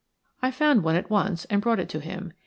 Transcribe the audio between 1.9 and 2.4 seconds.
him.